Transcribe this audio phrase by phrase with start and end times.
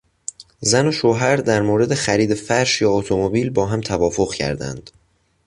[0.61, 4.91] زن و شوهر در مورد خرید فرش یا اتومبیل با هم توافق کردند.